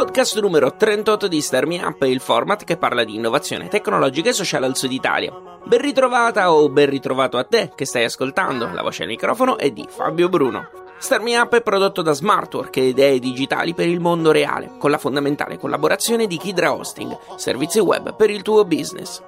Podcast 0.00 0.40
numero 0.40 0.76
38 0.76 1.28
di 1.28 1.42
Star 1.42 1.66
Me 1.66 1.84
Up, 1.84 2.00
il 2.04 2.20
format 2.20 2.64
che 2.64 2.78
parla 2.78 3.04
di 3.04 3.16
innovazione 3.16 3.68
tecnologica 3.68 4.30
e 4.30 4.32
sociale 4.32 4.64
al 4.64 4.74
sud 4.74 4.92
Italia. 4.92 5.30
Ben 5.62 5.78
ritrovata 5.78 6.54
o 6.54 6.70
ben 6.70 6.88
ritrovato 6.88 7.36
a 7.36 7.44
te 7.44 7.72
che 7.74 7.84
stai 7.84 8.04
ascoltando, 8.04 8.70
la 8.72 8.80
voce 8.80 9.02
al 9.02 9.10
microfono 9.10 9.58
è 9.58 9.70
di 9.70 9.86
Fabio 9.86 10.30
Bruno. 10.30 10.70
Star 10.96 11.20
Me 11.20 11.36
Up 11.36 11.54
è 11.54 11.60
prodotto 11.60 12.00
da 12.00 12.14
Smartwork 12.14 12.78
e 12.78 12.86
idee 12.86 13.18
digitali 13.18 13.74
per 13.74 13.88
il 13.88 14.00
mondo 14.00 14.32
reale, 14.32 14.72
con 14.78 14.90
la 14.90 14.96
fondamentale 14.96 15.58
collaborazione 15.58 16.26
di 16.26 16.38
Kidra 16.38 16.72
Hosting, 16.72 17.18
servizi 17.36 17.78
web 17.78 18.16
per 18.16 18.30
il 18.30 18.40
tuo 18.40 18.64
business. 18.64 19.22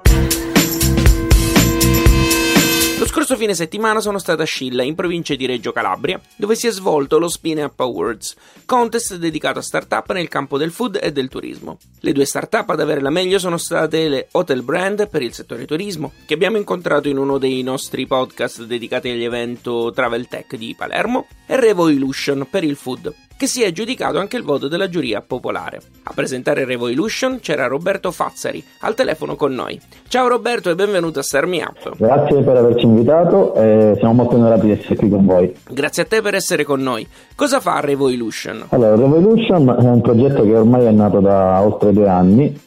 Lo 3.03 3.09
scorso 3.09 3.37
fine 3.37 3.53
settimana 3.53 3.99
sono 3.99 4.19
stata 4.19 4.45
a 4.45 4.47
Scilla, 4.47 4.85
in 4.85 4.95
provincia 4.95 5.35
di 5.35 5.45
Reggio 5.45 5.73
Calabria, 5.73 6.21
dove 6.37 6.55
si 6.55 6.69
è 6.69 6.71
svolto 6.71 7.19
lo 7.19 7.27
Spin 7.27 7.59
Up 7.59 7.81
Awards, 7.81 8.37
contest 8.65 9.17
dedicato 9.17 9.59
a 9.59 9.63
startup 9.63 10.13
nel 10.13 10.29
campo 10.29 10.57
del 10.57 10.71
food 10.71 11.01
e 11.03 11.11
del 11.11 11.29
turismo. 11.29 11.79
Le 11.99 12.13
due 12.13 12.25
startup 12.25 12.71
ad 12.71 12.79
avere 12.79 13.01
la 13.01 13.11
meglio 13.11 13.41
sono 13.41 13.57
state 13.57 14.09
le 14.09 14.29
Hotel 14.31 14.63
Brand 14.63 15.09
per 15.09 15.21
il 15.21 15.35
settore 15.35 15.67
turismo, 15.67 16.13
che 16.27 16.35
abbiamo 16.35 16.59
incontrato 16.59 17.09
in 17.09 17.19
uno 17.19 17.39
dei 17.39 17.61
nostri 17.65 18.07
podcast 18.07 18.63
dedicati 18.63 19.09
agli 19.09 19.25
evento 19.25 19.91
Travel 19.93 20.29
Tech 20.29 20.55
di 20.55 20.73
Palermo, 20.79 21.27
e 21.49 21.59
Revo 21.59 21.89
Illusion 21.89 22.47
per 22.49 22.63
il 22.63 22.77
food, 22.77 23.13
che 23.37 23.47
si 23.47 23.63
è 23.63 23.67
aggiudicato 23.67 24.19
anche 24.19 24.37
il 24.37 24.43
voto 24.43 24.69
della 24.69 24.89
giuria 24.89 25.23
popolare. 25.27 25.81
A 26.05 26.13
presentare 26.15 26.65
Revo 26.65 26.89
Illusion 26.89 27.41
c'era 27.41 27.67
Roberto 27.67 28.11
Fazzari, 28.11 28.63
al 28.81 28.95
telefono 28.95 29.37
con 29.37 29.53
noi. 29.53 29.81
Ciao 30.09 30.29
Roberto 30.29 30.71
e 30.71 30.75
benvenuto 30.75 31.21
a 31.21 31.23
Star 31.23 31.47
Me 31.47 31.63
Up. 31.63 31.97
Grazie 31.97 32.43
per 32.43 32.57
averci 32.57 32.85
invitato 32.85 33.55
e 33.55 33.95
siamo 33.99 34.15
molto 34.15 34.37
onorati 34.37 34.67
di 34.67 34.73
essere 34.73 34.97
qui 34.97 35.09
con 35.09 35.27
voi. 35.27 35.55
Grazie 35.71 36.03
a 36.03 36.07
te 36.07 36.21
per 36.23 36.35
essere 36.35 36.65
con 36.65 36.81
noi. 36.81 37.07
Cosa 37.35 37.61
fa 37.61 37.81
Revo 37.81 38.09
Illusion? 38.09 38.67
Allora, 38.69 38.97
Revolution 38.97 39.69
è 39.69 39.85
un 39.85 40.01
progetto 40.01 40.43
che 40.43 40.57
ormai 40.57 40.87
è 40.87 40.91
nato 40.91 41.21
da 41.21 41.61
oltre 41.63 41.93
due 41.93 42.09
anni, 42.09 42.61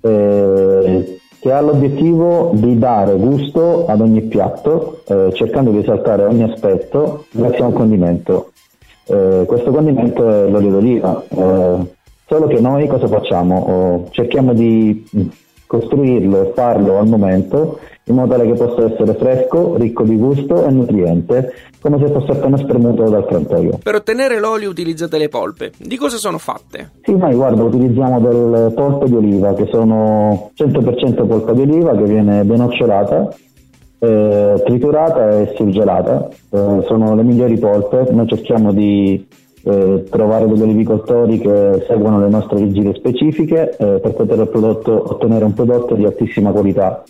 eh, 0.00 1.20
che 1.40 1.52
ha 1.52 1.60
l'obiettivo 1.60 2.50
di 2.54 2.78
dare 2.78 3.14
gusto 3.14 3.86
ad 3.86 4.00
ogni 4.00 4.22
piatto, 4.22 5.02
eh, 5.06 5.32
cercando 5.34 5.70
di 5.70 5.78
esaltare 5.78 6.24
ogni 6.24 6.42
aspetto 6.42 7.26
grazie 7.30 7.62
a 7.62 7.66
un 7.66 7.72
condimento. 7.72 8.52
Eh, 9.08 9.44
questo 9.46 9.70
condimento 9.70 10.28
è 10.28 10.48
l'olio 10.48 10.70
d'oliva, 10.70 11.24
eh, 11.28 11.76
solo 12.26 12.46
che 12.46 12.60
noi 12.60 12.86
cosa 12.86 13.06
facciamo? 13.06 13.56
Oh, 13.56 14.08
cerchiamo 14.10 14.52
di 14.52 15.04
costruirlo 15.66 16.42
e 16.42 16.52
farlo 16.54 16.98
al 16.98 17.06
momento 17.06 17.78
in 18.08 18.14
modo 18.14 18.32
tale 18.32 18.46
che 18.46 18.54
possa 18.54 18.90
essere 18.90 19.14
fresco, 19.14 19.76
ricco 19.76 20.02
di 20.02 20.16
gusto 20.16 20.64
e 20.64 20.70
nutriente, 20.70 21.52
come 21.80 21.98
se 21.98 22.10
fosse 22.10 22.32
appena 22.32 22.56
spremuto 22.56 23.08
dal 23.08 23.24
frantoio. 23.26 23.78
Per 23.82 23.94
ottenere 23.94 24.38
l'olio 24.38 24.70
utilizzate 24.70 25.18
le 25.18 25.28
polpe. 25.28 25.72
Di 25.76 25.96
cosa 25.96 26.16
sono 26.16 26.38
fatte? 26.38 26.92
Sì, 27.02 27.14
noi 27.14 27.34
guarda, 27.34 27.62
utilizziamo 27.62 28.18
delle 28.20 28.72
polpe 28.72 29.06
di 29.06 29.14
oliva 29.14 29.54
che 29.54 29.66
sono 29.70 30.50
100% 30.56 31.26
polpa 31.26 31.52
di 31.52 31.62
oliva 31.62 31.94
che 31.96 32.04
viene 32.04 32.46
denocciolata, 32.46 33.28
eh, 33.98 34.62
triturata 34.64 35.40
e 35.40 35.52
surgelata. 35.56 36.28
Eh, 36.28 36.84
sono 36.86 37.14
le 37.14 37.22
migliori 37.22 37.58
polpe. 37.58 38.06
Noi 38.10 38.26
cerchiamo 38.28 38.72
di 38.72 39.26
eh, 39.64 40.04
trovare 40.08 40.46
degli 40.46 40.62
olivicoltori 40.62 41.38
che 41.38 41.84
seguono 41.86 42.20
le 42.20 42.28
nostre 42.28 42.58
rigide 42.58 42.94
specifiche 42.94 43.76
eh, 43.76 43.98
per 44.00 44.14
poter 44.14 44.46
prodotto- 44.48 45.12
ottenere 45.12 45.44
un 45.44 45.52
prodotto 45.52 45.94
di 45.94 46.04
altissima 46.04 46.50
qualità, 46.50 47.02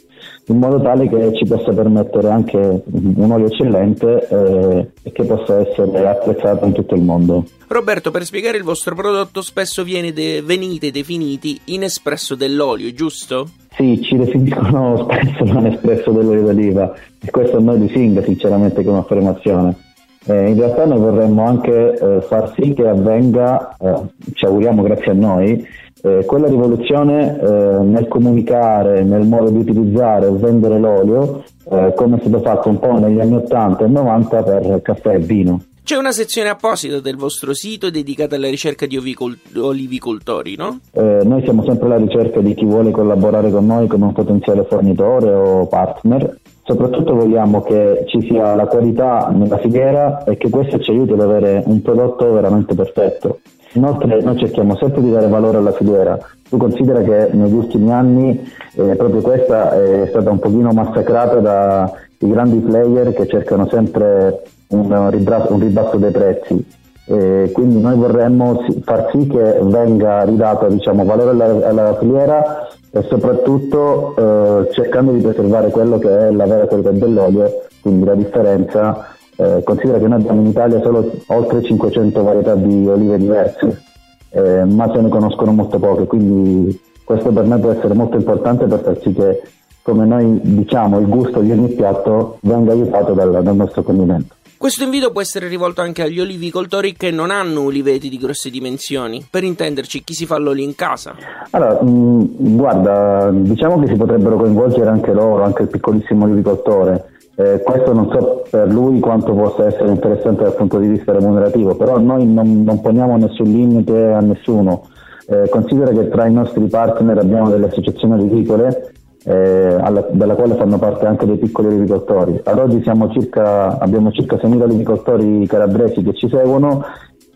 in 0.48 0.59
modo 0.59 0.81
tale 0.81 1.09
che 1.09 1.32
ci 1.34 1.44
possa 1.44 1.72
permettere 1.72 2.28
anche 2.28 2.56
un 2.56 3.31
olio 3.31 3.47
eccellente 3.47 4.28
eh, 4.28 4.91
e 5.03 5.12
che 5.12 5.25
possa 5.25 5.60
essere 5.60 6.09
apprezzato 6.09 6.64
in 6.64 6.72
tutto 6.72 6.94
il 6.94 7.03
mondo. 7.03 7.44
Roberto, 7.69 8.10
per 8.10 8.25
spiegare 8.25 8.56
il 8.56 8.62
vostro 8.62 8.94
prodotto 8.94 9.42
spesso 9.42 9.84
viene 9.84 10.12
de- 10.12 10.42
venite 10.42 10.91
definiti 10.91 11.60
in 11.66 11.82
espresso 11.82 12.34
dell'olio, 12.34 12.92
giusto? 12.92 13.48
Sì, 13.76 14.00
ci 14.03 14.16
definiscono 14.16 15.06
spesso 15.10 15.44
non 15.44 15.66
espresso 15.66 16.10
dell'olio 16.10 16.42
d'oliva 16.42 16.94
e 17.22 17.31
questo 17.31 17.58
a 17.58 17.60
noi 17.60 17.78
disinga 17.81 18.22
sinceramente 18.22 18.82
come 18.82 18.98
affermazione. 18.98 19.76
Eh, 20.25 20.48
in 20.48 20.56
realtà 20.56 20.84
noi 20.84 20.98
vorremmo 20.98 21.47
anche 21.47 21.92
eh, 21.92 22.20
far 22.22 22.53
sì 22.54 22.72
che 22.75 22.87
avvenga, 22.87 23.76
eh, 23.78 24.32
ci 24.34 24.44
auguriamo 24.47 24.82
grazie 24.82 25.12
a 25.12 25.14
noi, 25.14 25.66
eh, 26.03 26.25
quella 26.25 26.47
rivoluzione 26.47 27.38
eh, 27.38 27.82
nel 27.82 28.09
comunicare, 28.09 29.03
nel 29.03 29.26
modo 29.26 29.50
di 29.50 29.59
utilizzare 29.59 30.26
e 30.26 30.32
vendere 30.32 30.78
l'olio, 30.78 31.44
eh, 31.70 31.92
come 31.94 32.16
è 32.16 32.20
stato 32.20 32.41
fatto 32.41 32.69
un 32.69 32.78
po' 32.78 32.98
negli 32.98 33.20
anni 33.20 33.36
80 33.36 33.84
e 33.84 33.88
90 33.88 34.42
per 34.42 34.82
caffè 34.82 35.14
e 35.14 35.19
vino. 35.19 35.60
C'è 35.88 35.97
una 35.97 36.12
sezione 36.12 36.50
apposita 36.50 37.00
del 37.00 37.16
vostro 37.16 37.54
sito 37.54 37.88
dedicata 37.88 38.37
alla 38.37 38.50
ricerca 38.50 38.84
di 38.84 38.98
ovicol- 38.98 39.38
olivicoltori, 39.56 40.54
no? 40.54 40.81
Eh, 40.92 41.20
noi 41.25 41.42
siamo 41.44 41.64
sempre 41.64 41.87
alla 41.87 41.97
ricerca 41.97 42.41
di 42.41 42.53
chi 42.53 42.66
vuole 42.66 42.91
collaborare 42.91 43.50
con 43.50 43.64
noi 43.64 43.87
come 43.87 44.04
un 44.04 44.12
potenziale 44.12 44.64
fornitore 44.64 45.32
o 45.32 45.66
partner. 45.66 46.41
Soprattutto 46.62 47.14
vogliamo 47.14 47.62
che 47.62 48.04
ci 48.06 48.20
sia 48.20 48.54
la 48.54 48.66
qualità 48.66 49.31
nella 49.32 49.56
filiera 49.56 50.25
e 50.25 50.37
che 50.37 50.50
questo 50.50 50.78
ci 50.78 50.91
aiuti 50.91 51.12
ad 51.12 51.22
avere 51.22 51.62
un 51.64 51.81
prodotto 51.81 52.31
veramente 52.34 52.75
perfetto. 52.75 53.41
Inoltre 53.78 54.20
noi 54.22 54.36
cerchiamo 54.36 54.76
sempre 54.76 55.02
di 55.02 55.10
dare 55.12 55.28
valore 55.28 55.58
alla 55.58 55.70
filiera. 55.70 56.18
Tu 56.48 56.56
considera 56.56 57.00
che 57.00 57.28
negli 57.30 57.52
ultimi 57.52 57.92
anni 57.92 58.50
eh, 58.74 58.96
proprio 58.96 59.20
questa 59.20 59.70
è 59.70 60.06
stata 60.08 60.30
un 60.30 60.40
pochino 60.40 60.72
massacrata 60.72 61.36
dai 61.36 61.88
grandi 62.18 62.58
player 62.58 63.12
che 63.12 63.28
cercano 63.28 63.68
sempre 63.68 64.42
un, 64.70 65.10
ribra- 65.10 65.46
un 65.48 65.60
ribasso 65.60 65.96
dei 65.96 66.10
prezzi. 66.10 66.66
Eh, 67.06 67.50
quindi 67.54 67.80
noi 67.80 67.96
vorremmo 67.96 68.64
far 68.82 69.10
sì 69.12 69.28
che 69.28 69.58
venga 69.62 70.24
ridato 70.24 70.66
diciamo, 70.66 71.04
valore 71.04 71.30
alla, 71.30 71.68
alla 71.68 71.96
filiera 71.98 72.66
e 72.90 73.02
soprattutto 73.08 74.14
eh, 74.16 74.72
cercando 74.72 75.12
di 75.12 75.20
preservare 75.20 75.70
quello 75.70 75.98
che 75.98 76.08
è 76.08 76.30
la 76.32 76.46
vera 76.46 76.66
qualità 76.66 76.90
dell'olio, 76.90 77.62
quindi 77.80 78.04
la 78.04 78.14
differenza. 78.14 79.12
Eh, 79.41 79.62
considera 79.62 80.00
che 80.00 80.09
noi 80.09 80.19
abbiamo 80.19 80.41
in 80.41 80.49
Italia 80.49 80.81
solo 80.82 81.12
oltre 81.26 81.62
500 81.62 82.22
varietà 82.25 82.56
di 82.56 82.88
olive 82.88 83.19
diverse, 83.19 83.82
eh, 84.31 84.65
ma 84.65 84.91
se 84.93 85.00
ne 85.00 85.09
conoscono 85.09 85.53
molto 85.53 85.78
poche, 85.78 86.06
quindi 86.06 86.76
questo 87.04 87.31
per 87.31 87.44
noi 87.44 87.60
può 87.60 87.71
essere 87.71 87.94
molto 87.94 88.16
importante 88.16 88.66
per 88.66 88.81
far 88.81 88.99
sì 89.00 89.12
che, 89.12 89.41
come 89.82 90.06
noi 90.06 90.41
diciamo, 90.43 90.99
il 90.99 91.06
gusto 91.06 91.38
di 91.38 91.53
ogni 91.53 91.69
piatto 91.69 92.38
venga 92.41 92.72
aiutato 92.72 93.12
dal, 93.12 93.41
dal 93.41 93.54
nostro 93.54 93.84
condimento. 93.84 94.34
Questo 94.59 94.82
invito 94.82 95.12
può 95.12 95.21
essere 95.21 95.47
rivolto 95.47 95.82
anche 95.82 96.03
agli 96.03 96.19
olivicoltori 96.19 96.94
che 96.94 97.12
non 97.12 97.31
hanno 97.31 97.62
uliveti 97.62 98.09
di 98.09 98.19
grosse 98.19 98.50
dimensioni. 98.50 99.25
Per 99.31 99.44
intenderci, 99.44 100.03
chi 100.03 100.15
si 100.15 100.26
fa 100.26 100.37
l'olio 100.37 100.65
in 100.65 100.75
casa. 100.75 101.15
Allora, 101.50 101.81
mh, 101.81 102.56
guarda, 102.56 103.31
diciamo 103.32 103.78
che 103.78 103.87
si 103.87 103.94
potrebbero 103.94 104.37
coinvolgere 104.37 104.91
anche 104.91 105.12
loro, 105.12 105.44
anche 105.44 105.62
il 105.62 105.69
piccolissimo 105.69 106.25
olivicoltore. 106.25 107.17
Eh, 107.41 107.62
questo 107.62 107.93
non 107.93 108.10
so 108.10 108.43
per 108.50 108.66
lui 108.66 108.99
quanto 108.99 109.32
possa 109.32 109.66
essere 109.66 109.91
interessante 109.91 110.43
dal 110.43 110.56
punto 110.56 110.81
di 110.81 110.88
vista 110.88 111.12
remunerativo, 111.12 111.76
però 111.76 111.97
noi 111.97 112.26
non, 112.26 112.65
non 112.65 112.81
poniamo 112.81 113.16
nessun 113.16 113.47
limite 113.47 114.12
a 114.12 114.19
nessuno. 114.19 114.82
Eh, 115.28 115.49
considera 115.49 115.93
che 115.93 116.09
tra 116.09 116.26
i 116.26 116.32
nostri 116.32 116.66
partner 116.66 117.19
abbiamo 117.19 117.49
delle 117.49 117.66
associazioni 117.66 118.15
agricole 118.15 118.91
eh, 119.25 119.76
alla- 119.81 120.09
dalla 120.10 120.34
quale 120.34 120.56
fanno 120.56 120.78
parte 120.78 121.06
anche 121.06 121.26
dei 121.26 121.37
piccoli 121.37 121.69
olivicoltori. 121.69 122.41
Ad 122.43 122.59
oggi 122.59 122.82
circa, 123.12 123.78
abbiamo 123.78 124.10
circa 124.10 124.34
6.000 124.34 124.62
olivicoltori 124.62 125.47
calabresi 125.47 126.03
che 126.03 126.14
ci 126.14 126.29
seguono 126.29 126.82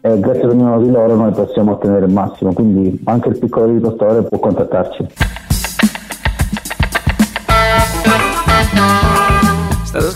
e 0.00 0.18
grazie 0.18 0.42
ad 0.42 0.50
ognuno 0.50 0.80
di 0.82 0.90
loro 0.90 1.14
noi 1.14 1.30
possiamo 1.30 1.72
ottenere 1.72 2.06
il 2.06 2.12
massimo, 2.12 2.52
quindi 2.52 3.00
anche 3.04 3.28
il 3.28 3.38
piccolo 3.38 3.66
olivicoltore 3.66 4.22
può 4.22 4.38
contattarci. 4.40 5.06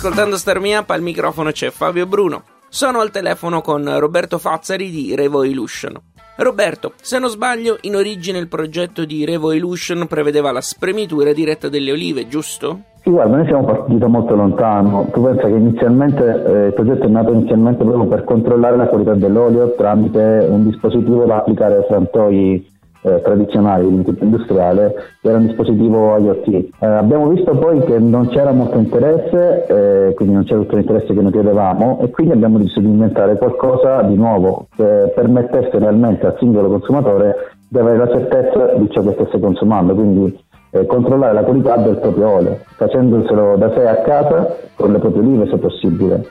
Ascoltando 0.06 0.36
Star 0.36 0.60
Me 0.60 0.76
Up, 0.76 0.88
al 0.90 1.02
microfono 1.02 1.50
c'è 1.50 1.70
Fabio 1.70 2.06
Bruno. 2.06 2.44
Sono 2.68 3.00
al 3.00 3.10
telefono 3.10 3.60
con 3.60 3.98
Roberto 3.98 4.38
Fazzari 4.38 4.88
di 4.88 5.16
Revo 5.16 5.42
Illusion. 5.42 6.00
Roberto, 6.36 6.92
se 7.00 7.18
non 7.18 7.28
sbaglio, 7.28 7.76
in 7.80 7.96
origine 7.96 8.38
il 8.38 8.46
progetto 8.46 9.04
di 9.04 9.24
Revo 9.24 9.50
Illusion 9.50 10.06
prevedeva 10.06 10.52
la 10.52 10.60
spremitura 10.60 11.32
diretta 11.32 11.68
delle 11.68 11.90
olive, 11.90 12.28
giusto? 12.28 12.82
Sì, 13.02 13.10
guarda, 13.10 13.38
noi 13.38 13.46
siamo 13.46 13.64
partiti 13.64 14.04
molto 14.04 14.36
lontano. 14.36 15.08
Tu 15.12 15.20
pensa 15.24 15.42
che 15.42 15.54
inizialmente 15.54 16.22
eh, 16.22 16.66
il 16.66 16.72
progetto 16.72 17.06
è 17.06 17.08
nato 17.08 17.32
inizialmente 17.32 17.82
proprio 17.82 18.06
per 18.06 18.22
controllare 18.22 18.76
la 18.76 18.86
qualità 18.86 19.14
dell'olio 19.14 19.74
tramite 19.74 20.46
un 20.48 20.68
dispositivo 20.68 21.24
da 21.24 21.38
applicare 21.38 21.78
ai 21.78 21.84
frantoi 21.88 22.74
eh, 23.06 23.20
tradizionali 23.22 23.88
di 23.88 24.02
tipo 24.02 24.24
industriale 24.24 24.94
era 25.22 25.36
un 25.36 25.46
dispositivo 25.46 26.16
IoT. 26.18 26.48
Eh, 26.48 26.86
abbiamo 26.86 27.28
visto 27.28 27.56
poi 27.56 27.80
che 27.84 27.98
non 27.98 28.28
c'era 28.28 28.50
molto 28.50 28.78
interesse, 28.78 29.66
eh, 29.66 30.14
quindi 30.14 30.34
non 30.34 30.44
c'era 30.44 30.60
tutto 30.60 30.76
l'interesse 30.76 31.14
che 31.14 31.20
noi 31.20 31.30
chiedevamo 31.30 32.00
e 32.02 32.10
quindi 32.10 32.32
abbiamo 32.32 32.58
deciso 32.58 32.80
di 32.80 32.88
inventare 32.88 33.36
qualcosa 33.38 34.02
di 34.02 34.16
nuovo 34.16 34.66
che 34.74 35.12
permettesse 35.14 35.78
realmente 35.78 36.26
al 36.26 36.36
singolo 36.38 36.68
consumatore 36.68 37.52
di 37.68 37.78
avere 37.78 37.98
la 37.98 38.08
certezza 38.08 38.72
di 38.76 38.90
ciò 38.90 39.02
che 39.02 39.12
stesse 39.12 39.38
consumando, 39.38 39.94
quindi 39.94 40.44
eh, 40.70 40.86
controllare 40.86 41.32
la 41.32 41.42
qualità 41.42 41.76
del 41.76 41.98
proprio 41.98 42.28
olio, 42.28 42.58
facendoselo 42.76 43.56
da 43.56 43.72
sé 43.72 43.86
a 43.86 43.96
casa 43.98 44.56
con 44.74 44.90
le 44.92 44.98
proprie 44.98 45.22
olive 45.22 45.48
se 45.48 45.58
possibile. 45.58 46.26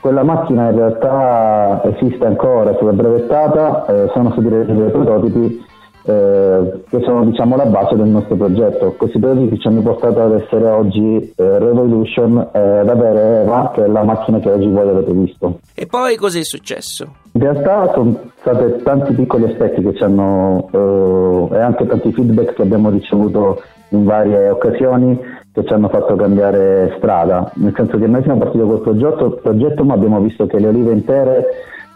Quella 0.00 0.22
macchina 0.22 0.68
in 0.68 0.76
realtà 0.76 1.82
esiste 1.84 2.26
ancora, 2.26 2.70
è 2.70 2.74
stata 2.74 2.92
brevettata, 2.92 3.86
eh, 3.86 4.10
sono 4.12 4.32
stati 4.32 4.48
realizzati 4.48 4.78
dei 4.78 4.90
prototipi 4.90 5.64
eh, 6.06 6.82
che 6.88 7.00
sono 7.00 7.24
diciamo, 7.24 7.56
la 7.56 7.64
base 7.64 7.96
del 7.96 8.08
nostro 8.08 8.36
progetto. 8.36 8.92
Questi 8.92 9.18
prodotti 9.18 9.58
ci 9.58 9.66
hanno 9.66 9.80
portato 9.80 10.20
ad 10.20 10.34
essere 10.34 10.66
oggi 10.66 11.32
eh, 11.34 11.58
Revolution 11.58 12.50
e 12.52 12.58
ad 12.58 12.88
avere 12.88 13.42
Eva, 13.42 13.70
che 13.74 13.84
è 13.84 13.86
la 13.86 14.02
macchina 14.02 14.38
che 14.38 14.50
oggi 14.50 14.68
voi 14.68 14.88
avete 14.88 15.12
visto. 15.12 15.60
E 15.74 15.86
poi 15.86 16.16
cos'è 16.16 16.42
successo? 16.42 17.06
In 17.32 17.40
realtà 17.40 17.90
sono 17.94 18.20
stati 18.40 18.82
tanti 18.82 19.14
piccoli 19.14 19.44
aspetti 19.44 19.82
che 19.82 19.94
ci 19.94 20.02
hanno 20.02 20.68
eh, 20.70 21.56
e 21.56 21.60
anche 21.60 21.86
tanti 21.86 22.12
feedback 22.12 22.52
che 22.52 22.62
abbiamo 22.62 22.90
ricevuto 22.90 23.62
in 23.88 24.04
varie 24.04 24.50
occasioni 24.50 25.18
che 25.52 25.64
ci 25.64 25.72
hanno 25.72 25.88
fatto 25.88 26.16
cambiare 26.16 26.94
strada, 26.98 27.50
nel 27.54 27.72
senso 27.76 27.96
che 27.96 28.06
noi 28.06 28.22
siamo 28.22 28.40
partiti 28.40 28.64
col 28.64 28.80
progetto, 28.80 29.38
progetto 29.40 29.84
ma 29.84 29.94
abbiamo 29.94 30.20
visto 30.20 30.46
che 30.46 30.58
le 30.58 30.66
olive 30.66 30.92
intere 30.92 31.46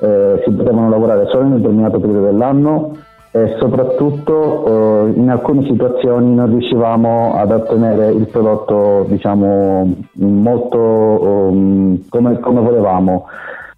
eh, 0.01 0.41
si 0.45 0.51
potevano 0.53 0.89
lavorare 0.89 1.27
solo 1.27 1.45
in 1.45 1.53
un 1.53 1.57
determinato 1.61 1.99
periodo 1.99 2.27
dell'anno 2.27 2.97
e 3.31 3.57
soprattutto 3.59 5.07
eh, 5.07 5.19
in 5.19 5.29
alcune 5.29 5.65
situazioni 5.65 6.35
non 6.35 6.49
riuscivamo 6.49 7.35
ad 7.35 7.51
ottenere 7.51 8.11
il 8.11 8.27
prodotto 8.27 9.05
diciamo 9.09 9.95
molto 10.15 10.79
um, 10.79 12.09
come, 12.09 12.39
come, 12.41 12.61
volevamo. 12.61 13.27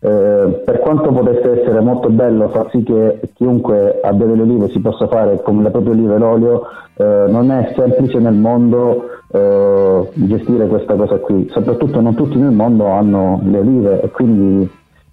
Eh, 0.02 0.62
per 0.64 0.78
quanto 0.78 1.10
potesse 1.10 1.60
essere 1.60 1.80
molto 1.80 2.08
bello 2.08 2.48
far 2.48 2.70
sì 2.70 2.82
che 2.82 3.20
chiunque 3.34 4.00
abbia 4.02 4.26
delle 4.26 4.42
olive 4.42 4.70
si 4.70 4.80
possa 4.80 5.06
fare 5.08 5.42
come 5.42 5.62
le 5.62 5.70
proprie 5.70 5.92
olive 5.92 6.16
l'olio, 6.16 6.62
eh, 6.96 7.24
non 7.28 7.50
è 7.50 7.72
semplice 7.76 8.18
nel 8.18 8.34
mondo 8.34 9.08
eh, 9.32 10.08
gestire 10.14 10.68
questa 10.68 10.94
cosa 10.94 11.16
qui, 11.18 11.48
soprattutto 11.50 12.00
non 12.00 12.14
tutti 12.14 12.38
nel 12.38 12.52
mondo 12.52 12.86
hanno 12.86 13.40
le 13.44 13.58
olive 13.58 14.00
e 14.00 14.10
quindi 14.10 14.70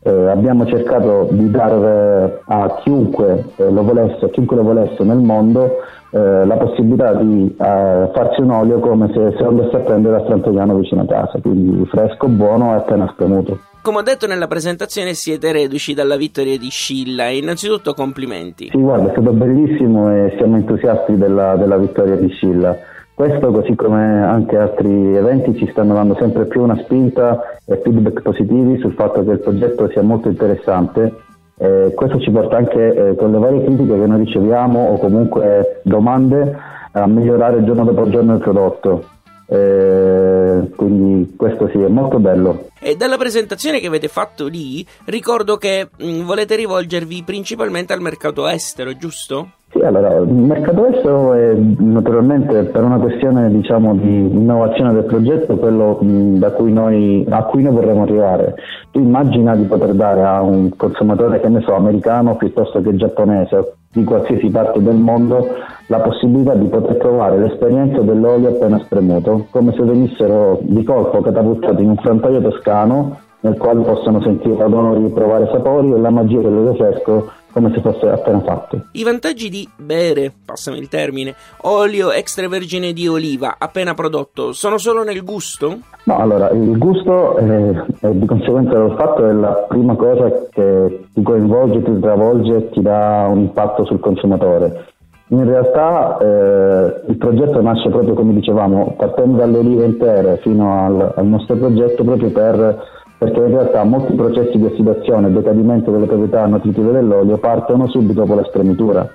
eh, 0.07 0.30
abbiamo 0.30 0.65
cercato 0.65 1.27
di 1.31 1.51
dare 1.51 2.42
a 2.45 2.80
chiunque 2.81 3.44
eh, 3.57 3.69
lo 3.69 3.83
volesse, 3.83 4.25
a 4.25 4.30
chiunque 4.30 4.56
lo 4.56 4.63
volesse 4.63 5.04
nel 5.04 5.18
mondo, 5.18 5.80
eh, 6.12 6.45
la 6.45 6.56
possibilità 6.56 7.13
di 7.15 7.48
eh, 7.48 8.09
farsi 8.13 8.39
un 8.39 8.51
olio 8.51 8.80
come 8.80 9.12
se, 9.13 9.36
se 9.38 9.44
andesse 9.44 9.75
a 9.75 9.80
prendere 9.80 10.15
a 10.15 10.19
Strantogliano 10.21 10.75
vicino 10.75 11.01
a 11.01 11.06
casa, 11.06 11.39
quindi 11.42 11.86
fresco, 11.88 12.27
buono 12.27 12.74
e 12.74 12.77
appena 12.77 13.09
spremuto. 13.12 13.59
Come 13.81 14.00
ho 14.00 14.01
detto 14.01 14.27
nella 14.27 14.48
presentazione 14.48 15.13
siete 15.13 15.51
reduci 15.51 15.94
dalla 15.94 16.15
vittoria 16.15 16.57
di 16.57 16.69
Scilla 16.69 17.27
innanzitutto 17.27 17.94
complimenti. 17.94 18.69
Sì, 18.71 18.77
guarda, 18.77 19.10
è 19.10 19.12
stato 19.12 19.31
bellissimo 19.31 20.12
e 20.12 20.33
siamo 20.38 20.56
entusiasti 20.56 21.18
della, 21.18 21.56
della 21.56 21.77
vittoria 21.77 22.15
di 22.15 22.30
Scilla. 22.30 22.77
Questo, 23.17 23.49
così 23.49 23.73
come 23.73 24.21
anche 24.23 24.55
altri 24.55 25.15
eventi, 25.15 25.57
ci 25.57 25.67
stanno 25.71 25.95
dando 25.95 26.15
sempre 26.19 26.45
più 26.45 26.61
una 26.61 26.77
spinta 26.83 27.57
e 27.65 27.81
feedback 27.83 28.21
positivi 28.21 28.77
sul 28.77 28.93
fatto 28.93 29.23
che 29.23 29.31
il 29.31 29.39
progetto 29.39 29.89
sia 29.89 30.03
molto 30.03 30.29
interessante. 30.29 31.15
Eh, 31.57 31.93
questo 31.95 32.19
ci 32.19 32.29
porta 32.29 32.57
anche, 32.57 32.93
eh, 32.93 33.15
con 33.15 33.31
le 33.31 33.39
varie 33.39 33.63
critiche 33.63 33.97
che 33.97 34.05
noi 34.05 34.19
riceviamo 34.19 34.89
o 34.89 34.99
comunque 34.99 35.79
domande, 35.81 36.55
a 36.91 37.07
migliorare 37.07 37.63
giorno 37.63 37.85
dopo 37.85 38.07
giorno 38.07 38.35
il 38.35 38.39
prodotto. 38.39 39.03
Eh, 39.47 40.37
quindi 40.75 41.36
questo 41.36 41.68
sì, 41.69 41.80
è 41.80 41.88
molto 41.88 42.19
bello. 42.19 42.68
E 42.80 42.95
dalla 42.95 43.18
presentazione 43.18 43.80
che 43.80 43.88
avete 43.88 44.07
fatto 44.07 44.48
lì, 44.48 44.86
ricordo 45.06 45.57
che 45.57 45.89
mh, 45.95 46.06
mm, 46.06 46.25
volete 46.25 46.56
rivolgervi 46.56 47.24
principalmente 47.24 47.94
al 47.94 48.01
mercato 48.01 48.48
estero, 48.48 48.95
giusto? 48.95 49.50
Sì, 49.69 49.80
allora, 49.80 50.15
il 50.15 50.31
mercato 50.31 50.86
estero 50.88 51.33
è 51.33 51.54
naturalmente 51.54 52.63
per 52.63 52.83
una 52.83 53.00
questione 53.00 53.50
diciamo, 53.51 53.95
di 53.95 54.19
innovazione 54.19 54.94
del 54.94 55.04
progetto 55.04 55.57
quello 55.57 55.98
mh, 56.01 56.54
cui 56.56 56.71
noi, 56.71 57.25
a 57.30 57.44
cui 57.44 57.63
noi 57.63 57.74
vorremmo 57.74 58.03
arrivare. 58.03 58.56
Tu 58.92 59.00
immagina 59.00 59.56
di 59.56 59.65
poter 59.65 59.94
dare 59.94 60.24
a 60.24 60.42
un 60.42 60.74
consumatore, 60.75 61.42
che 61.42 61.50
ne 61.50 61.62
so, 61.62 61.75
americano 61.75 62.38
piuttosto 62.38 62.81
che 62.81 62.95
giapponese, 62.95 63.74
di 63.92 64.04
qualsiasi 64.04 64.50
parte 64.50 64.81
del 64.81 64.95
mondo, 64.95 65.48
la 65.88 66.00
possibilità 66.00 66.54
di 66.56 66.68
poter 66.68 66.98
provare 66.98 67.39
l'esperienza 67.39 68.01
dell'olio 68.01 68.50
appena 68.50 68.80
spremuto, 68.80 69.48
come 69.51 69.74
se 69.74 69.84
venissero 69.84 70.60
di 70.62 70.84
colpo 70.84 71.22
catapultati 71.22 71.81
in 71.81 71.89
un 71.89 71.98
frantoio 71.98 72.42
toscano 72.42 73.19
nel 73.39 73.57
quale 73.57 73.81
possono 73.81 74.22
sentire 74.22 74.63
odori, 74.63 75.10
provare 75.10 75.48
sapori 75.51 75.92
e 75.92 75.98
la 75.98 76.10
magia 76.10 76.42
dell'olio 76.42 76.74
fresco 76.74 77.31
come 77.57 77.74
se 77.74 77.81
fosse 77.81 78.07
appena 78.07 78.39
fatto. 78.42 78.81
I 78.92 79.04
vantaggi 79.04 79.50
di 79.50 79.68
bere, 79.75 80.31
passami 80.45 80.77
il 80.77 80.88
termine, 80.89 81.33
olio 81.63 82.12
extravergine 82.12 82.94
di 82.94 83.07
oliva 83.07 83.56
appena 83.57 83.95
prodotto 83.95 84.54
sono 84.54 84.77
solo 84.77 85.04
nel 85.04 85.24
gusto? 85.24 85.80
No, 86.04 86.18
allora 86.18 86.50
il 86.51 86.77
gusto 86.77 87.36
è, 87.38 87.86
è 88.01 88.09
di 88.12 88.25
conseguenza 88.27 88.77
del 88.77 88.95
fatto 88.95 89.27
è 89.27 89.33
la 89.33 89.65
prima 89.68 89.95
cosa 89.95 90.31
che 90.51 91.06
ti 91.13 91.21
coinvolge, 91.24 91.81
ti 91.81 92.00
travolge 92.00 92.56
e 92.56 92.69
ti 92.69 92.81
dà 92.81 93.27
un 93.27 93.39
impatto 93.39 93.86
sul 93.86 94.00
consumatore. 94.00 94.86
In 95.30 95.44
realtà 95.44 96.18
eh, 96.19 97.01
il 97.07 97.18
progetto 97.18 97.60
nasce 97.62 97.89
proprio 97.89 98.13
come 98.13 98.33
dicevamo, 98.33 98.94
partendo 98.98 99.38
dalle 99.38 99.57
olive 99.57 99.83
intere 99.83 100.38
fino 100.38 100.86
al, 100.86 101.13
al 101.15 101.25
nostro 101.25 101.56
progetto 101.56 102.03
proprio 102.03 102.30
per 102.30 102.95
perché 103.17 103.39
in 103.39 103.47
realtà 103.47 103.83
molti 103.83 104.13
processi 104.13 104.57
di 104.57 104.65
ossidazione 104.65 105.27
e 105.27 105.31
decadimento 105.31 105.91
delle 105.91 106.05
proprietà 106.05 106.45
nutritive 106.45 106.91
dell'olio 106.91 107.37
partono 107.37 107.87
subito 107.87 108.21
dopo 108.21 108.35
la 108.35 108.43
spremitura. 108.43 109.09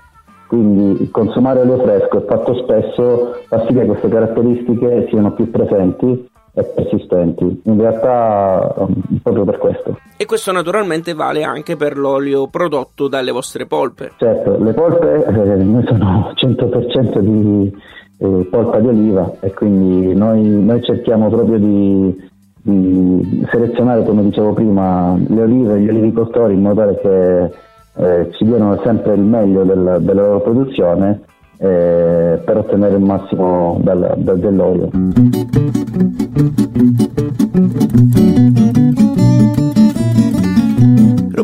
Quindi 0.48 1.08
consumare 1.10 1.60
olio 1.60 1.78
fresco 1.78 2.18
e 2.18 2.26
fatto 2.26 2.54
spesso 2.54 3.40
fa 3.48 3.64
sì 3.66 3.72
che 3.72 3.86
queste 3.86 4.08
caratteristiche 4.08 5.06
siano 5.08 5.32
più 5.32 5.50
presenti 5.50 6.28
e 6.54 6.64
persistenti. 6.64 7.62
In 7.64 7.80
realtà 7.80 8.74
um, 8.76 8.92
proprio 9.22 9.44
per 9.44 9.58
questo. 9.58 9.98
E 10.16 10.26
questo 10.26 10.52
naturalmente 10.52 11.14
vale 11.14 11.42
anche 11.42 11.76
per 11.76 11.96
l'olio 11.96 12.48
prodotto 12.48 13.08
dalle 13.08 13.30
vostre 13.30 13.66
polpe. 13.66 14.12
Certo, 14.18 14.62
le 14.62 14.72
polpe 14.74 15.24
eh, 15.24 15.86
sono 15.86 16.32
100% 16.34 17.18
di 17.18 17.72
eh, 18.18 18.46
polpa 18.50 18.78
di 18.78 18.88
oliva 18.88 19.32
e 19.40 19.54
quindi 19.54 20.14
noi, 20.14 20.42
noi 20.42 20.82
cerchiamo 20.82 21.30
proprio 21.30 21.58
di 21.58 22.30
di 22.62 23.44
selezionare, 23.50 24.04
come 24.04 24.22
dicevo 24.22 24.52
prima, 24.52 25.16
le 25.26 25.42
olive 25.42 25.74
e 25.74 25.80
gli 25.80 25.88
olivicoltori 25.88 26.54
in 26.54 26.62
modo 26.62 26.80
tale 26.80 27.00
che 27.00 27.50
eh, 27.94 28.30
ci 28.32 28.44
diano 28.44 28.80
sempre 28.84 29.14
il 29.14 29.20
meglio 29.20 29.64
del, 29.64 29.98
della 30.00 30.22
loro 30.22 30.40
produzione 30.40 31.20
eh, 31.58 32.40
per 32.44 32.56
ottenere 32.56 32.96
il 32.96 33.02
massimo 33.02 33.78
dal, 33.82 34.14
dal, 34.16 34.38
dell'olio. 34.38 34.90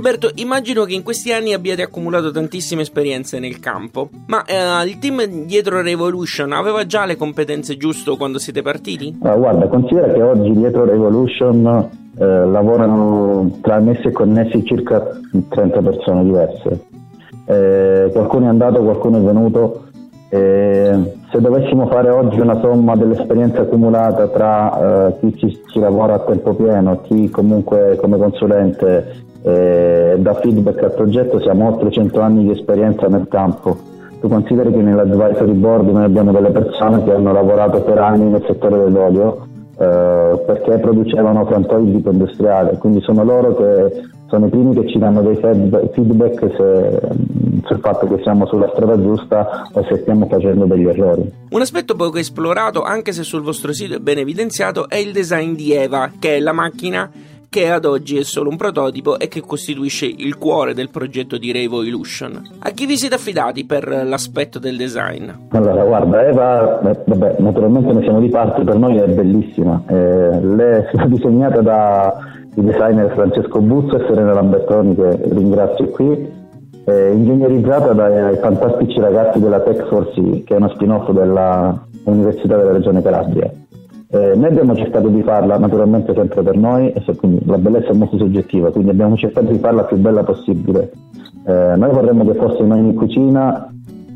Roberto, 0.09 0.31
immagino 0.37 0.85
che 0.85 0.95
in 0.95 1.03
questi 1.03 1.33
anni 1.33 1.53
abbiate 1.53 1.83
accumulato 1.83 2.31
tantissime 2.31 2.81
esperienze 2.81 3.39
nel 3.39 3.61
campo, 3.61 4.09
ma 4.29 4.43
eh, 4.47 4.89
il 4.89 4.99
team 4.99 5.23
dietro 5.45 5.83
Revolution 5.83 6.53
aveva 6.53 6.87
già 6.87 7.05
le 7.05 7.17
competenze 7.17 7.77
giuste 7.77 8.17
quando 8.17 8.39
siete 8.39 8.63
partiti? 8.63 9.19
Ah, 9.23 9.35
guarda, 9.35 9.69
considera 9.69 10.11
che 10.11 10.23
oggi 10.23 10.53
dietro 10.53 10.87
Revolution 10.87 11.91
eh, 12.17 12.25
lavorano 12.25 13.59
tra 13.61 13.81
messi 13.81 14.07
e 14.07 14.13
connessi 14.13 14.65
circa 14.65 15.05
30 15.47 15.83
persone 15.83 16.25
diverse. 16.25 16.87
Eh, 17.45 18.09
qualcuno 18.11 18.47
è 18.47 18.49
andato, 18.49 18.83
qualcuno 18.83 19.19
è 19.19 19.21
venuto. 19.21 19.89
Eh, 20.31 21.17
se 21.31 21.41
dovessimo 21.41 21.87
fare 21.89 22.09
oggi 22.09 22.41
una 22.41 22.59
somma 22.61 22.97
dell'esperienza 22.97 23.61
accumulata 23.63 24.29
tra 24.29 25.09
eh, 25.09 25.19
chi 25.21 25.37
ci, 25.37 25.61
ci, 25.67 25.79
lavora 25.79 26.15
a 26.15 26.21
tempo 26.21 26.55
pieno, 26.55 27.01
chi 27.03 27.29
comunque 27.29 27.99
come 28.01 28.17
consulente 28.17 29.27
eh, 29.43 30.17
da 30.19 30.35
feedback 30.35 30.83
al 30.83 30.95
progetto 30.95 31.41
siamo 31.41 31.69
oltre 31.69 31.91
100 31.91 32.21
anni 32.21 32.45
di 32.45 32.51
esperienza 32.53 33.07
nel 33.09 33.27
campo. 33.29 33.77
Tu 34.21 34.29
consideri 34.29 34.73
che 34.73 34.83
nell'advisory 34.83 35.53
board 35.53 35.89
noi 35.91 36.05
abbiamo 36.05 36.33
delle 36.33 36.51
persone 36.51 37.05
che 37.05 37.13
hanno 37.13 37.33
lavorato 37.33 37.83
per 37.83 37.99
anni 37.99 38.31
nel 38.31 38.45
settore 38.47 38.79
dell'olio 38.79 39.47
eh, 39.79 40.43
perché 40.45 40.79
producevano 40.79 41.47
frantoi 41.47 41.93
tipo 41.93 42.11
industriale, 42.11 42.79
quindi 42.79 43.01
sono 43.01 43.23
loro 43.23 43.55
che 43.55 44.03
sono 44.29 44.47
i 44.47 44.51
primi 44.51 44.75
che 44.75 44.89
ci 44.89 44.99
danno 44.99 45.23
dei 45.23 45.37
feedback 45.37 46.51
se, 46.57 47.01
sul 47.65 47.79
fatto 47.81 48.07
che 48.09 48.21
siamo 48.23 48.47
sulla 48.47 48.69
strada 48.75 49.01
giusta 49.01 49.69
o 49.73 49.85
se 49.85 49.99
stiamo 49.99 50.27
facendo 50.27 50.67
degli 50.67 50.87
errori. 50.87 51.33
Un 51.51 51.61
aspetto 51.61 51.95
poco 51.95 52.19
esplorato, 52.19 52.83
anche 52.83 53.13
se 53.13 53.23
sul 53.23 53.41
vostro 53.41 53.73
sito 53.73 53.95
è 53.95 53.99
ben 54.01 54.19
evidenziato, 54.19 54.89
è 54.89 54.97
il 54.97 55.13
design 55.13 55.55
di 55.55 55.73
Eva, 55.73 56.11
che 56.19 56.37
è 56.37 56.41
la 56.41 56.53
macchina 56.53 57.09
che 57.49 57.71
ad 57.71 57.85
oggi 57.85 58.19
è 58.19 58.23
solo 58.23 58.51
un 58.51 58.57
prototipo 58.57 59.19
e 59.19 59.29
che 59.29 59.41
costituisce 59.41 60.07
il 60.07 60.37
cuore 60.37 60.75
del 60.75 60.91
progetto 60.91 61.39
di 61.39 61.51
Revo 61.51 61.83
Illusion. 61.83 62.41
A 62.59 62.71
chi 62.71 62.87
vi 62.87 62.97
siete 62.97 63.15
affidati 63.15 63.65
per 63.65 63.89
l'aspetto 64.05 64.59
del 64.59 64.77
design? 64.77 65.31
Allora, 65.51 65.85
guarda, 65.85 66.27
Eva, 66.27 66.81
eh, 66.91 66.99
vabbè, 67.07 67.37
naturalmente 67.39 67.93
noi 67.93 68.03
siamo 68.03 68.21
di 68.21 68.29
parte, 68.29 68.63
per 68.63 68.77
noi 68.77 68.97
è 68.97 69.07
bellissima. 69.07 69.83
Eh, 69.87 70.41
lei 70.43 70.83
è 70.83 70.87
stata 70.93 71.07
disegnata 71.09 71.61
da 71.63 72.19
il 72.55 72.65
designer 72.65 73.13
Francesco 73.13 73.61
Buzzo 73.61 73.97
e 73.97 74.07
Serena 74.09 74.35
Lambertoni, 74.35 74.95
che 74.95 75.21
ringrazio 75.31 75.89
qui, 75.91 76.29
eh, 76.85 77.13
ingegnerizzata 77.13 77.93
dai 77.93 78.37
fantastici 78.39 78.99
ragazzi 78.99 79.39
della 79.39 79.61
Tech 79.61 79.87
Force, 79.87 80.43
che 80.45 80.55
è 80.55 80.57
uno 80.57 80.69
spin-off 80.71 81.11
dell'Università 81.11 82.57
della 82.57 82.73
Regione 82.73 83.01
Calabria. 83.01 83.51
Eh, 84.11 84.35
noi 84.35 84.47
abbiamo 84.47 84.75
cercato 84.75 85.09
di 85.09 85.23
farla 85.23 85.59
naturalmente 85.59 86.15
sempre 86.15 86.43
per 86.43 86.57
noi, 86.57 86.91
e 86.93 87.17
quindi 87.17 87.45
la 87.45 87.59
bellezza 87.59 87.89
è 87.89 87.95
molto 87.95 88.17
soggettiva, 88.17 88.71
quindi 88.71 88.91
abbiamo 88.91 89.17
cercato 89.17 89.53
di 89.53 89.59
farla 89.59 89.85
più 89.85 89.99
bella 89.99 90.23
possibile. 90.23 90.93
Eh, 91.47 91.75
noi 91.77 91.91
vorremmo 91.91 92.25
che 92.25 92.35
fosse 92.39 92.63
in 92.63 92.73
ogni 92.73 92.95
cucina 92.95 93.71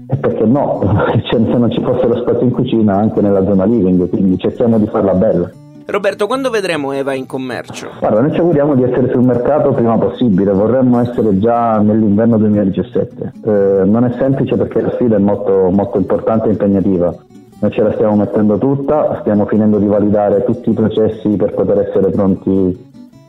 e 0.06 0.16
perché 0.16 0.44
no, 0.44 0.80
se 1.30 1.38
non 1.38 1.70
ci 1.70 1.82
fosse 1.82 2.06
lo 2.06 2.16
spazio 2.16 2.46
in 2.46 2.52
cucina 2.52 2.96
anche 2.96 3.20
nella 3.20 3.44
zona 3.44 3.64
living, 3.64 4.08
quindi 4.08 4.38
cerchiamo 4.38 4.78
di 4.78 4.86
farla 4.86 5.14
bella. 5.14 5.50
Roberto, 5.84 6.26
quando 6.26 6.48
vedremo 6.48 6.92
Eva 6.92 7.12
in 7.12 7.26
commercio? 7.26 7.88
Guarda, 7.98 8.20
noi 8.20 8.32
ci 8.32 8.40
auguriamo 8.40 8.74
di 8.74 8.84
essere 8.84 9.10
sul 9.10 9.24
mercato 9.24 9.72
prima 9.72 9.98
possibile, 9.98 10.52
vorremmo 10.52 11.00
essere 11.00 11.38
già 11.38 11.78
nell'inverno 11.78 12.38
2017. 12.38 13.32
Eh, 13.44 13.82
non 13.84 14.04
è 14.04 14.14
semplice 14.16 14.56
perché 14.56 14.80
la 14.80 14.90
sfida 14.92 15.16
è 15.16 15.18
molto, 15.18 15.70
molto 15.70 15.98
importante 15.98 16.48
e 16.48 16.52
impegnativa. 16.52 17.14
Noi 17.62 17.70
ce 17.70 17.82
la 17.82 17.92
stiamo 17.92 18.16
mettendo 18.16 18.58
tutta, 18.58 19.18
stiamo 19.20 19.46
finendo 19.46 19.78
di 19.78 19.86
validare 19.86 20.42
tutti 20.42 20.70
i 20.70 20.72
processi 20.72 21.28
per 21.36 21.54
poter 21.54 21.78
essere 21.78 22.10
pronti 22.10 22.76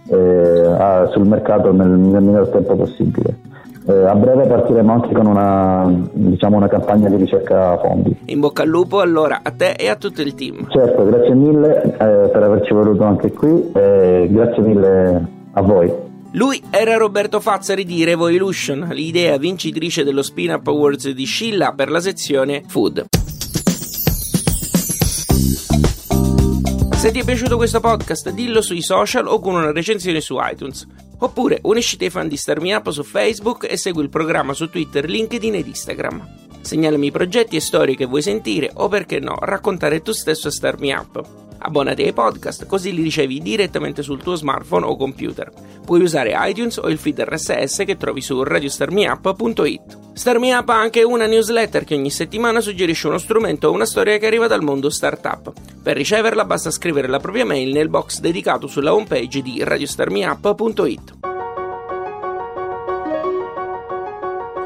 eh, 0.07 0.65
a, 0.75 1.07
sul 1.11 1.27
mercato 1.27 1.71
nel, 1.71 1.89
nel 1.89 2.23
minor 2.23 2.47
tempo 2.47 2.75
possibile. 2.75 3.37
Eh, 3.85 3.93
a 3.93 4.15
breve 4.15 4.47
partiremo 4.47 4.91
anche 4.91 5.13
con 5.13 5.27
una, 5.27 5.87
diciamo, 6.13 6.57
una, 6.57 6.67
campagna 6.67 7.09
di 7.09 7.17
ricerca 7.17 7.77
fondi. 7.77 8.17
In 8.25 8.39
bocca 8.39 8.63
al 8.63 8.69
lupo 8.69 9.01
allora 9.01 9.41
a 9.43 9.51
te 9.51 9.73
e 9.73 9.87
a 9.87 9.97
tutto 9.97 10.23
il 10.23 10.33
team. 10.33 10.67
Certo, 10.67 11.05
grazie 11.05 11.35
mille 11.35 11.83
eh, 11.83 12.29
per 12.29 12.41
averci 12.41 12.73
voluto 12.73 13.03
anche 13.03 13.31
qui 13.31 13.71
e 13.71 14.27
grazie 14.31 14.63
mille 14.63 15.27
a 15.51 15.61
voi. 15.61 15.93
Lui 16.31 16.59
era 16.71 16.97
Roberto 16.97 17.39
Fazzari 17.39 17.85
di 17.85 18.03
Revo 18.03 18.29
Illusion, 18.29 18.89
l'idea 18.93 19.37
vincitrice 19.37 20.03
dello 20.03 20.23
Spin 20.23 20.53
Up 20.53 20.65
Awards 20.65 21.11
di 21.11 21.25
Scilla 21.25 21.73
per 21.75 21.91
la 21.91 21.99
sezione 21.99 22.63
Food. 22.65 23.05
Se 27.03 27.11
ti 27.11 27.19
è 27.19 27.25
piaciuto 27.25 27.57
questo 27.57 27.81
podcast, 27.81 28.29
dillo 28.29 28.61
sui 28.61 28.81
social 28.81 29.27
o 29.27 29.39
con 29.39 29.55
una 29.55 29.73
recensione 29.73 30.21
su 30.21 30.37
iTunes. 30.39 30.87
Oppure 31.19 31.59
unisciti 31.63 32.05
ai 32.05 32.09
fan 32.09 32.29
di 32.29 32.37
Star 32.37 32.61
Me 32.61 32.73
Up 32.73 32.89
su 32.91 33.03
Facebook 33.03 33.69
e 33.69 33.75
segui 33.75 34.03
il 34.03 34.09
programma 34.09 34.53
su 34.53 34.69
Twitter, 34.69 35.09
LinkedIn 35.09 35.55
ed 35.55 35.67
Instagram. 35.67 36.59
Segnalami 36.61 37.11
progetti 37.11 37.57
e 37.57 37.59
storie 37.59 37.95
che 37.95 38.05
vuoi 38.05 38.21
sentire 38.21 38.71
o 38.75 38.87
perché 38.87 39.19
no, 39.19 39.35
raccontare 39.37 40.01
tu 40.01 40.13
stesso 40.13 40.47
a 40.47 40.51
Star 40.51 40.79
Me 40.79 40.93
Up. 40.93 41.21
Abbonati 41.65 42.03
ai 42.03 42.11
podcast 42.11 42.65
così 42.65 42.93
li 42.93 43.01
ricevi 43.01 43.39
direttamente 43.39 44.03
sul 44.03 44.21
tuo 44.21 44.35
smartphone 44.35 44.85
o 44.85 44.97
computer. 44.97 45.49
Puoi 45.85 46.01
usare 46.01 46.35
iTunes 46.49 46.75
o 46.75 46.89
il 46.89 46.97
feed 46.97 47.21
RSS 47.21 47.83
che 47.85 47.95
trovi 47.95 48.19
su 48.19 48.43
radiostarmiup.it. 48.43 49.97
StarMeUp 50.11 50.69
ha 50.69 50.79
anche 50.79 51.03
una 51.03 51.25
newsletter 51.25 51.85
che 51.85 51.95
ogni 51.95 52.11
settimana 52.11 52.59
suggerisce 52.59 53.07
uno 53.07 53.17
strumento 53.17 53.69
o 53.69 53.71
una 53.71 53.85
storia 53.85 54.17
che 54.17 54.25
arriva 54.27 54.47
dal 54.47 54.61
mondo 54.61 54.89
startup. 54.89 55.53
Per 55.81 55.95
riceverla 55.95 56.43
basta 56.43 56.69
scrivere 56.69 57.07
la 57.07 57.19
propria 57.19 57.45
mail 57.45 57.71
nel 57.71 57.89
box 57.89 58.19
dedicato 58.19 58.67
sulla 58.67 58.93
homepage 58.93 59.41
di 59.41 59.63
radiostarmiup.it. 59.63 61.32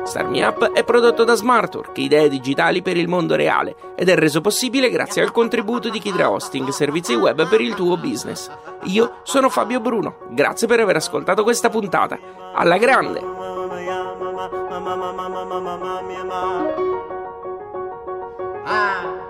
Start 0.07 0.29
Me 0.29 0.41
Up 0.45 0.71
è 0.71 0.85
prodotto 0.85 1.25
da 1.25 1.35
Smartwork, 1.35 1.97
idee 1.97 2.29
digitali 2.29 2.81
per 2.81 2.95
il 2.95 3.09
mondo 3.09 3.35
reale, 3.35 3.75
ed 3.93 4.07
è 4.07 4.15
reso 4.15 4.39
possibile 4.39 4.89
grazie 4.89 5.21
al 5.21 5.33
contributo 5.33 5.89
di 5.89 5.99
Kidra 5.99 6.31
Hosting, 6.31 6.69
servizi 6.69 7.13
web 7.13 7.45
per 7.45 7.59
il 7.59 7.73
tuo 7.73 7.97
business. 7.97 8.49
Io 8.83 9.19
sono 9.23 9.49
Fabio 9.49 9.81
Bruno, 9.81 10.19
grazie 10.29 10.65
per 10.65 10.79
aver 10.79 10.95
ascoltato 10.95 11.43
questa 11.43 11.69
puntata. 11.69 12.17
Alla 12.53 12.77
grande! 12.77 13.21
Ah. 18.63 19.26